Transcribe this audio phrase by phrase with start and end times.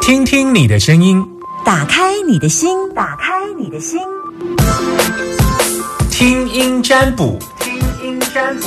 [0.00, 1.24] 听听你的声音，
[1.64, 4.00] 打开你的心，打开你的心，
[6.10, 8.66] 听音占卜，听音占卜。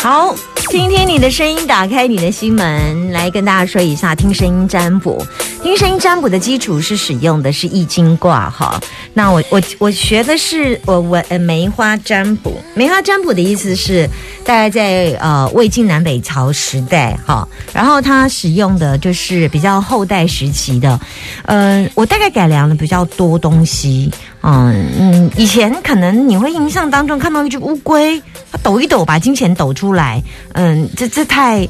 [0.00, 0.34] 好，
[0.68, 5.24] 听听你的声音，打开你的心门，来跟大家说一下，听声音占卜。
[5.62, 8.80] 听声音占卜的基础是使用的是易经卦哈。
[9.14, 12.60] 那我我我学的是我我呃梅花占卜。
[12.74, 14.08] 梅花占卜的意思是
[14.44, 20.98] 大概在呃魏晋南北朝时代哈，然后它使用的就是比较后代时期的。
[21.44, 24.10] 嗯，我大概改良了比较多东西。
[24.42, 28.20] 嗯嗯，以前可能你会印象当中看到一只乌龟，
[28.50, 30.20] 它抖一抖把金钱抖出来。
[30.54, 31.68] 嗯，这这太。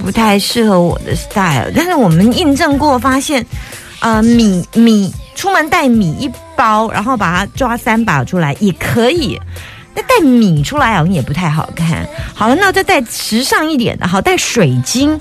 [0.00, 3.44] 不太适合我的 style，但是我们印证过，发现，
[4.00, 9.40] 呃，米米出门带米一包，然后把它抓三把出来也可以。
[9.94, 12.04] 那带米出来好像也不太好看。
[12.34, 15.20] 好了，那再带时尚一点的，好带水晶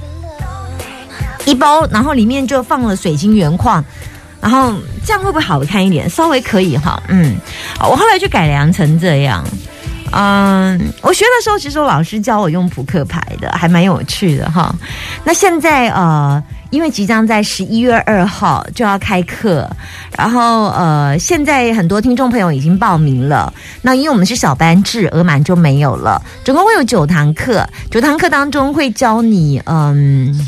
[1.45, 3.83] 一包，然后里面就放了水晶原矿，
[4.41, 4.73] 然后
[5.05, 6.09] 这样会不会好看一点？
[6.09, 7.35] 稍微可以哈，嗯，
[7.81, 9.45] 我后来就改良成这样。
[10.15, 14.73] 嗯，我学的时候，其实老师教我用扑克牌的，还蛮有趣的哈。
[15.23, 19.67] 那现在呃，因为即将在十一月二号就要开课，
[20.17, 23.51] 然后呃，现在很多听众朋友已经报名了。
[23.81, 26.21] 那因为我们是小班制，额满就没有了。
[26.43, 30.47] 总共会有九堂课，九堂课当中会教你嗯。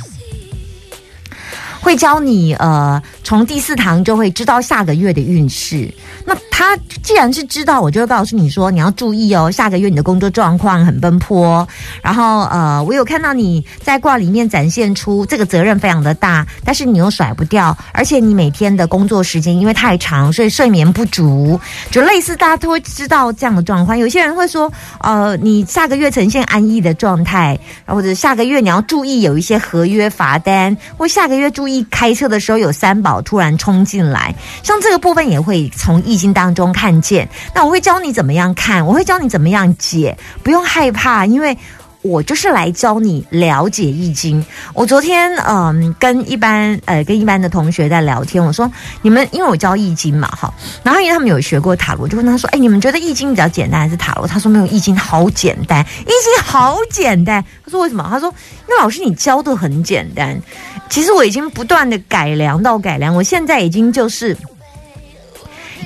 [1.81, 5.91] 会教你，呃，从第四堂就会知道下个月的运势。
[6.23, 11.67] 那他既然是知道，我就会告诉你说，你要注意哦，下个月你的工作状况很奔波。
[12.03, 21.59] 然后，呃，我有看到你在卦里面展现出这个责任非常的大，但是你又甩不掉，而且你每天的工作时间因为太长，所以睡眠不足，
[21.89, 23.97] 就类似大家都会知道这样的状况。
[23.97, 31.83] 有些人会说，呃，你下个月呈现安逸的状态，或者下个月你要注意有一些合约罚单，或下个月注意。
[31.91, 34.33] 开车的时候有三宝突然冲进来，
[34.63, 37.27] 像这个部分也会从易经当中看见。
[37.53, 41.57] 那我会教你怎么样看，我会教你怎么样解，不用害怕，因为
[42.05, 44.45] 我就是来教你了解易经。
[44.73, 48.71] 我昨天嗯跟一般呃跟一般的同学在聊天，我说
[49.01, 54.27] 你们因为我教易经嘛哈，然后因为他们有学过塔罗，就问他说，哎，你们觉得易经比较简单还是塔罗？
[54.27, 57.43] 他说没有，易经好简单，易经好简单。
[57.63, 58.05] 他说为什么？
[58.07, 58.31] 他说
[58.67, 60.39] 那老师你教的很简单。
[60.87, 64.37] 其实我已经不断的改良到改良，我现在已经就是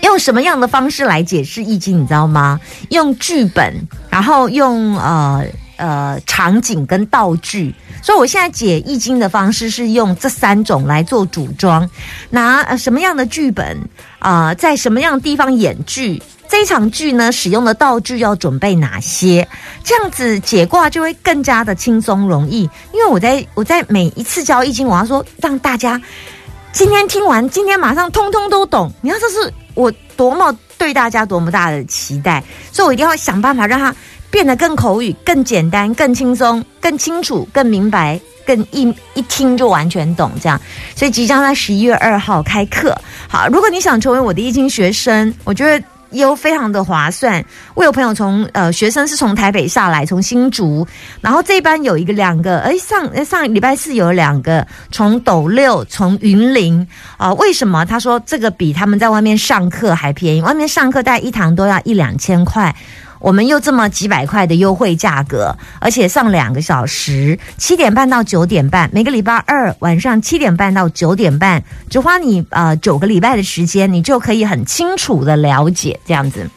[0.03, 2.59] 用什么样的方式来解释易经，你知道吗？
[2.89, 3.73] 用剧本，
[4.09, 5.45] 然后用呃
[5.79, 7.73] 呃场景跟道具，
[8.03, 11.89] 所以我现在解易经的方式是用这三种来做组装，
[12.29, 13.79] 拿什么样的剧本
[14.19, 16.21] 啊，在什么样的地方演剧。
[16.49, 19.47] 这一场剧呢，使用的道具要准备哪些？
[19.83, 22.61] 这样子解卦就会更加的轻松容易。
[22.91, 26.01] 因为我在我在每一次教易经，我要说让大家
[26.73, 28.91] 今天听完，今天马上通通都懂。
[29.01, 33.93] 你看，这是我多么对大家多么大的期待，所以我一定要想办法让他
[34.29, 40.31] 变得更口语、更简单、更轻松、更清楚、更明白、更一一听就完全懂。
[40.41, 40.59] 这样，
[40.95, 42.95] 所以即将在十一月二号开课。
[43.27, 45.85] 好，如果你想成为我的易经学生，我觉得。
[46.11, 47.45] 又非常的划算。
[47.75, 50.83] 我有朋友从呃学生是从台北下来，从新竹，
[51.21, 57.85] 然后这一班有一个两个，哎上上礼拜四有两个从斗六从云林啊，为什么？
[57.85, 62.75] 他说这个比他们在外面上课还便宜，外面上课大概一堂都要一两千块。
[63.19, 76.49] 我们又这么几百块的优惠价格，而且上两个小时，七点半到九点半，每个礼拜二晚上七点半到九点半，只花你呃九个礼拜的时间，你就可以很清楚的了解这样子。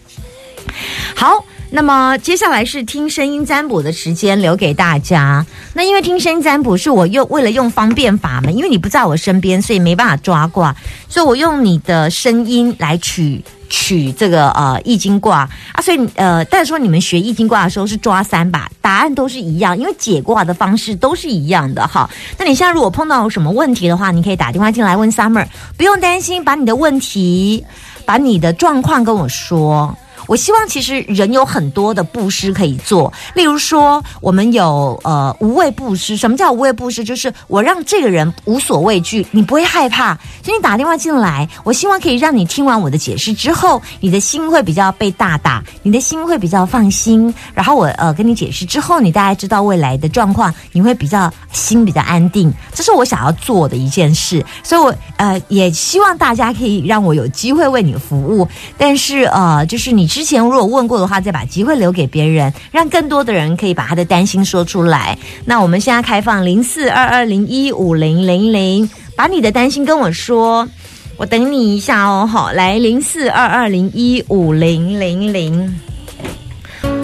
[1.14, 1.44] 好。
[1.74, 5.44] 那么接下来是听声音占卜的时间，留给大家。
[5.72, 10.76] 那因为听声音占卜是我用为了用方便法嘛，因为你不在我身边，所以没办法抓卦，
[11.08, 15.80] 所以我用你的声音来取取这个呃易经卦啊。
[15.80, 22.08] 所以呃，但是说你们学易经卦的时候是抓三把，答案都是一样，因为解卦的方式都是一样的哈。
[22.36, 25.46] 那你现在如果碰到什么问题的话，你可以打电话进来问 Summer，
[25.78, 27.64] 不用担心，把你的问题，
[28.04, 29.96] 把你的状况跟我说。
[30.26, 36.16] 我希望其实人有很多的布施可以做，例如说我们有呃无畏布施。
[36.16, 37.02] 什么叫无畏布施？
[37.04, 40.14] 就是我让这个人无所畏惧，你不会害怕。
[40.42, 47.32] 所以你打电话进来，我希望可以让你听完我的解释之后，你的心会比较被大打，你的心会比较放心。
[47.54, 52.52] 然后我呃跟你解释之后，你大概知道未来的状况，你会比较心比较安定。
[52.72, 58.46] 这是我想要做的一件事，所以我呃也希望大家可以让我有机会为你服务。
[58.76, 65.18] 但是呃，就是你之前如果问过的话，再把机会留给别人，让更多的人可以把他的担心说出来。
[65.44, 70.68] 那我们现在开放零四二二零一五零零零，把你的担心跟我说，
[71.16, 72.24] 我等你一下哦。
[72.24, 75.80] 好，来零四二二零一五零零零。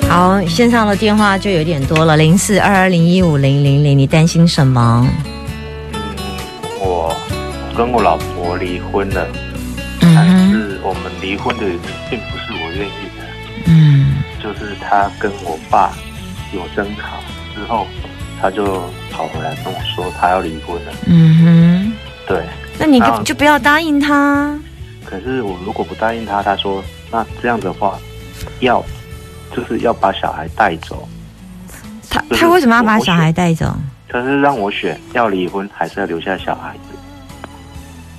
[0.09, 5.05] 好，线上的电话就有点多了，零四二二零一五零零零，你担心什么？
[6.79, 7.13] 我
[7.77, 9.27] 跟我老婆离婚了，
[10.03, 13.08] 嗯但，是我们离婚的原因并不是我愿意的，
[13.69, 15.93] 嗯就是他跟我爸
[16.53, 17.19] 有争吵
[17.55, 17.87] 之后，
[18.41, 18.83] 他就
[19.13, 20.93] 跑回来跟我说他要离婚了。
[21.07, 21.93] 嗯哼
[22.27, 22.45] 对，
[22.79, 24.59] 那你就就不要答应他。
[25.05, 27.99] 可是我如果不答应他，他说那这样的话，
[28.61, 28.85] 要
[29.55, 31.09] 就是要把小孩带走，
[32.09, 33.75] 他他为什么要把小孩带走？
[34.09, 36.99] 他是让我选要离婚还是要留下小孩子。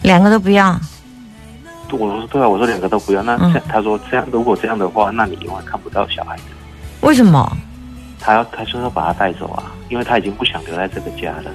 [0.04, 0.80] 两个都不要。
[1.98, 3.24] 我说对啊，我说两个都不要。
[3.24, 6.44] 那嗯这样她说这样如果这样的话，那你永远看不到小孩子。
[7.02, 7.58] 为什么？
[8.22, 11.52] 他要他说要把他带走啊，因为他已经不想留在这个家了。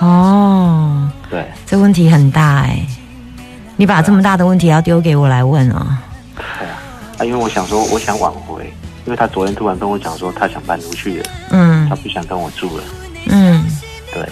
[0.00, 2.84] 哦，对，这问题很大哎、
[3.76, 6.02] 你把这么大的问题要丢给我来问啊？
[6.58, 6.74] 对啊，
[7.18, 8.64] 啊，因为我想说，我想挽回，
[9.04, 12.82] 因为他昨天突然跟我讲说他想搬出去了，嗯他不想跟我住了。
[13.28, 13.64] 嗯，
[14.12, 14.28] 对，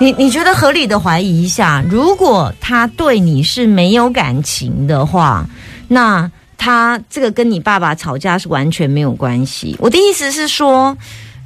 [0.00, 5.46] 你你觉得合理的怀疑一下，如果他对你是没有感情的话，
[5.88, 9.76] 那他这个跟你爸爸吵架是完全没有关系。
[9.78, 10.96] 我的意思是说，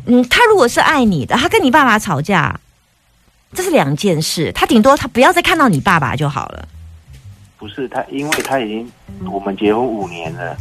[0.07, 2.61] 嗯，他如果是爱你的，他跟你爸爸吵架，
[3.53, 4.53] 这是两件事。
[4.53, 6.69] 他顶多他不要再看到你爸爸就好了。
[7.59, 8.89] 不是他，因为他已经
[9.29, 10.57] 我们结婚五年了，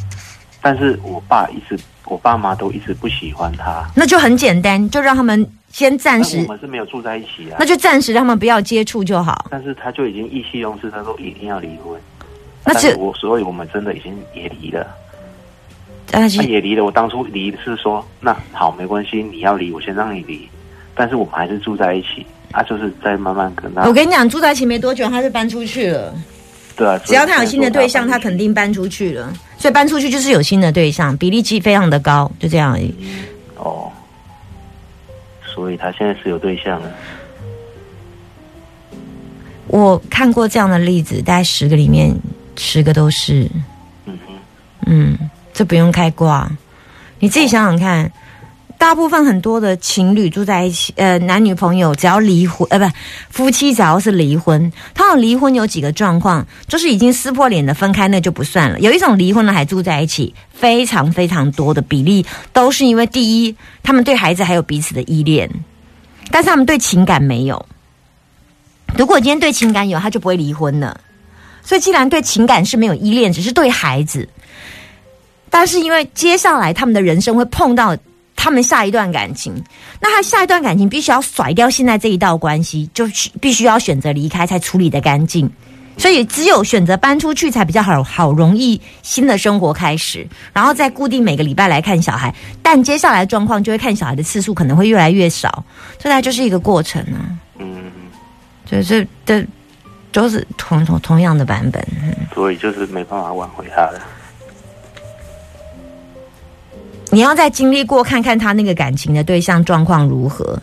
[0.60, 3.88] 但是我爸一直，我爸妈都一直不喜欢他。
[3.94, 7.66] 那就很简单，就让他们先暂时我，们是没有住在一起啊那。
[7.66, 9.48] 就暂时让他们不要接触就好。
[9.50, 12.00] 但是他就已经意气用事，他说一定要离婚。
[12.64, 14.86] 那是我，所以我们真的已经也离了。
[16.12, 16.86] 但是他也离了。
[16.86, 20.48] 我当初离是说，那好没关系，你要离，我先让你离，
[20.94, 22.26] 但是我们还是住在一起。
[22.52, 26.14] 啊，就是在慢慢跟他我，跟你讲，住在一起没多久，他就搬出去了。
[26.76, 29.34] 对啊，只要他有新的对象，他肯定搬出去了。
[29.58, 32.94] 所以搬出去就是有新的对象，比例其实非常的高，就这样而已。
[33.58, 33.92] 哦，
[35.54, 36.92] 所以他现在是有对象了。
[39.68, 42.14] 我看过这样的例子，大概十个里面
[42.56, 43.50] 十个都是，
[44.06, 44.34] 嗯哼，
[44.88, 46.50] 嗯，这不用开挂，
[47.20, 48.12] 你自己想想看。
[48.84, 52.86] 大部分很多的情侣住在一起，呃，男女朋友只要离婚，呃，不，
[53.30, 58.78] 夫妻只要是离婚，通常离婚有几个状况，就是已经撕破脸的分开，那就不算了。
[58.82, 65.50] 有一种离婚了还住在一起，非常非常多的比例都是因为第一，他们对孩子还有彼此的依恋，
[66.30, 67.66] 但是他们对情感没有。
[68.98, 71.00] 如果今天对情感有，他就不会离婚了。
[71.64, 74.28] 所以既然对情感是没有依恋，只是对孩子，
[75.50, 77.96] 但是因为接下来他们的人生会碰到
[78.44, 79.54] 他们下一段感情，
[80.02, 85.50] 那他下一段感情必须要甩掉现在这一道关系，就需必须要选择离开才处理的干净。
[85.96, 92.36] 所以只有选择搬出去才比较好，好容易新的生活开始，然后再固定每个礼拜来看小孩。
[92.62, 95.64] 但接下来的状况就会看小孩的次数可能会越来越少，
[95.98, 97.32] 这大概就是一个过程啊。
[97.60, 97.94] 嗯，
[98.66, 99.42] 就是这
[100.12, 101.82] 都是同同同样的版本。
[102.36, 104.02] 所以就是没办法挽回他了。
[107.14, 110.60] 你要再经历过，看看他那个感情的对象状况如何。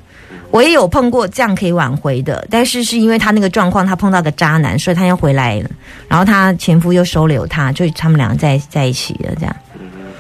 [0.51, 5.71] 我也有碰过这样可以挽回的，但是是因为他那个状况，他碰到个渣男，所以他又回来了，
[6.09, 9.57] 然后他前夫又收留他，就他们两个在在一起了，这样。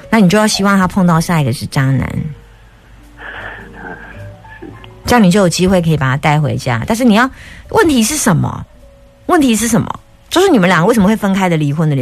[0.09, 2.09] 那你就要希望他碰到下一个是渣男，
[5.05, 6.85] 这样你就有机会可以把他带回家。
[6.87, 7.29] 但是你要，
[7.71, 8.65] 问题是什么？
[9.27, 10.01] 问题是什么？
[10.31, 11.97] 就是你们两个为什么会分开的、离婚的？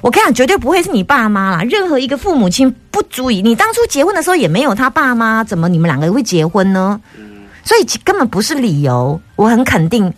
[0.00, 1.62] 我跟你讲，绝对不会是你爸妈啦。
[1.64, 7.00] 任何一个父母亲不足以，你当初结婚的时候也没有他爸妈，怎么你们两个会结婚呢？
[7.18, 9.20] 嗯所以根本不是理由。
[9.36, 10.12] 我很肯定，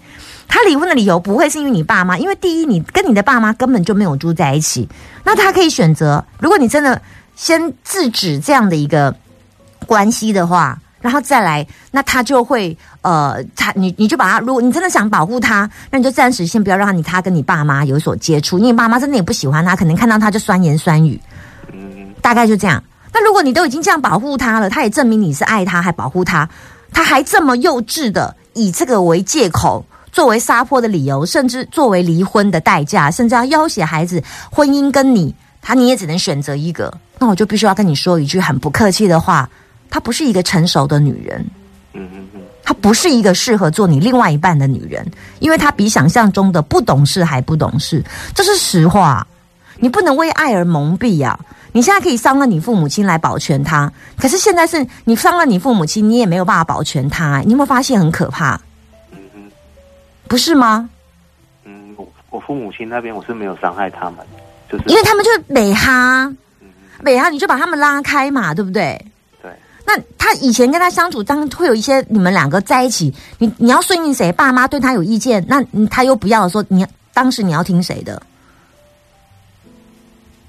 [0.49, 4.89] 他离婚的理由不会是因为你爸妈，因为第一，你跟你的爸妈根本就没有住在一起。
[5.25, 7.03] 那他可以选择，如果你真的
[7.37, 9.15] 先制止这样的一个
[9.87, 21.21] 关系的话，然后再来，那他就会呃，他你你就把他，如果你真的想保护他，那你就暂时先不要让你他跟你爸妈有所接触，因为爸妈真的也不喜欢他，可能看到他就酸言酸语。
[21.71, 22.83] 嗯大概就这样。
[23.13, 26.49] 那如果你都已经这样保护他了，他也证明你是爱他，还保护他，
[26.91, 36.91] 他还这么幼稚的以这个为借口，作为撒泼的理由，甚至作为离婚的代价，甚至要要挟孩子婚姻跟你，他你也只能选择一个。
[37.19, 39.49] 那我就必须要跟你说一句很不客气的话，
[39.95, 41.39] 她不是一个成熟的女人。
[41.93, 45.07] 嗯嗯嗯，她不是一个适合做你另外一半的女人，
[45.39, 48.03] 因为她比想象中的不懂事还不懂事，
[48.35, 49.25] 这是实话。
[49.79, 51.39] 你不能为爱而蒙蔽呀、
[51.71, 57.39] 你现在可以伤了你父母亲来保全他，可是现在是你伤了你父母亲，你也没有办法保全他。
[57.45, 58.57] 你有没有发现很可怕？
[59.13, 59.43] 嗯嗯
[60.27, 60.91] 不是吗？
[61.65, 64.27] 嗯，我我父母亲那边我是没有伤害他们，
[64.69, 66.29] 就是因为他们就是美哈，
[67.01, 69.01] 美哈你就把他们拉开嘛，对不对？
[69.85, 74.33] 对，那他以前跟他相处，当然会有一些你们两个在一起，你你要顺应谁？
[74.33, 78.23] 爸妈对他有意见，那他又不要说，你当时你要听谁的？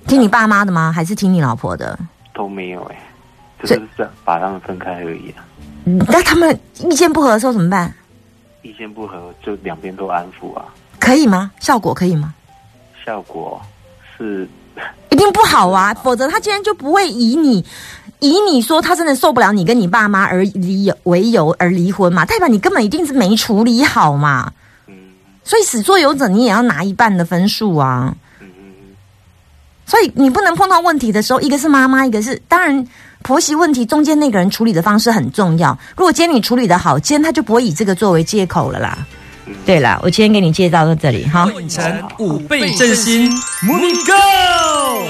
[0.08, 0.92] 听你爸妈的吗？
[0.92, 1.98] 还是听你老婆的？
[2.34, 3.00] 都没有哎、
[3.62, 5.46] 就是这把他们分开而已啊。
[5.86, 7.94] 嗯那他们意见不合的时候怎么办？
[8.62, 10.66] 意见不合就两边都安抚啊，
[11.00, 11.52] 可以吗？
[11.60, 12.34] 效果可以吗？
[13.06, 13.62] 效果
[14.18, 14.48] 是
[15.10, 17.64] 一定不好啊，否则他今天就不会以你
[18.20, 24.52] 以你说他真的受不了你跟你爸妈而离为由而离婚嘛，代表你根本一定是没处理好嘛。
[24.88, 24.96] 嗯
[25.44, 28.16] 所以始作俑者你也要拿一半的分数啊。
[28.40, 28.96] 嗯嗯嗯
[29.86, 32.88] 所以你不能碰到问题的时候，一个是妈妈，一个是当然
[33.22, 35.78] 婆媳问题中间那个人处理的方式很重要。
[35.96, 38.98] 如果今天你处理的好，今天他就不会以这个作为借口了啦。
[39.66, 41.50] 对了，我今天给你介绍到这里哈。
[41.70, 43.30] 成五倍振兴
[43.64, 45.10] ，Movie Go！